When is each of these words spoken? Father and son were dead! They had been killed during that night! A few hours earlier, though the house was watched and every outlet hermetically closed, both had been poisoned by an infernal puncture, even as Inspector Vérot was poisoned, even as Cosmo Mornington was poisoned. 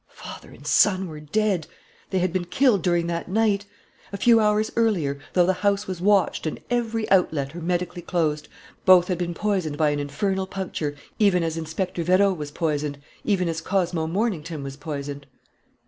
Father 0.15 0.49
and 0.49 0.65
son 0.65 1.05
were 1.07 1.19
dead! 1.19 1.67
They 2.09 2.17
had 2.17 2.33
been 2.33 2.45
killed 2.45 2.81
during 2.81 3.05
that 3.05 3.29
night! 3.29 3.67
A 4.11 4.17
few 4.17 4.39
hours 4.39 4.71
earlier, 4.75 5.19
though 5.33 5.45
the 5.45 5.53
house 5.61 5.85
was 5.85 6.01
watched 6.01 6.47
and 6.47 6.59
every 6.71 7.07
outlet 7.11 7.51
hermetically 7.51 8.01
closed, 8.01 8.47
both 8.83 9.09
had 9.09 9.19
been 9.19 9.35
poisoned 9.35 9.77
by 9.77 9.91
an 9.91 9.99
infernal 9.99 10.47
puncture, 10.47 10.95
even 11.19 11.43
as 11.43 11.55
Inspector 11.55 12.03
Vérot 12.03 12.35
was 12.35 12.49
poisoned, 12.49 12.97
even 13.23 13.47
as 13.47 13.61
Cosmo 13.61 14.07
Mornington 14.07 14.63
was 14.63 14.75
poisoned. 14.75 15.27